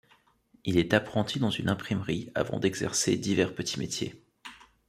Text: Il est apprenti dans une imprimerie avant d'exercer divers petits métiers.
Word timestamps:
Il 0.65 0.79
est 0.79 0.95
apprenti 0.95 1.37
dans 1.37 1.51
une 1.51 1.69
imprimerie 1.69 2.31
avant 2.33 2.57
d'exercer 2.57 3.17
divers 3.17 3.53
petits 3.53 3.77
métiers. 3.77 4.23